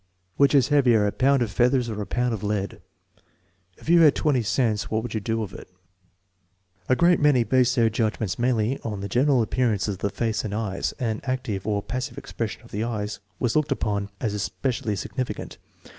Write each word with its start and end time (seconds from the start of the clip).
""Which 0.37 0.55
is 0.55 0.69
heavier, 0.69 1.05
a 1.05 1.11
pound 1.11 1.43
of 1.43 1.51
feathers 1.51 1.87
or 1.87 2.01
a 2.01 2.07
pound 2.07 2.33
of 2.33 2.41
lead?" 2.41 2.81
"If 3.79 3.87
you 3.87 4.01
had 4.01 4.15
twenty 4.15 4.41
cents 4.41 4.89
what 4.89 5.03
would 5.03 5.13
you 5.13 5.19
do 5.19 5.37
with 5.37 5.53
it?" 5.53 5.69
A 6.89 6.95
great 6.95 7.19
many 7.19 7.43
based 7.43 7.75
their 7.75 7.87
judgment 7.87 8.39
mainly 8.39 8.79
on 8.79 9.01
the 9.01 9.07
gen 9.07 9.27
eral 9.27 9.43
appearance 9.43 9.87
of 9.87 9.99
the 9.99 10.09
face 10.09 10.43
and 10.43 10.55
eyes. 10.55 10.91
An 10.97 11.21
"active" 11.25 11.67
or" 11.67 11.83
passive" 11.83 12.17
expression 12.17 12.63
of 12.63 12.71
the 12.71 12.83
eyes 12.83 13.19
was 13.37 13.55
looked 13.55 13.71
upon 13.71 14.09
as 14.19 14.33
es 14.33 14.49
pecially 14.49 14.97
significant. 14.97 15.59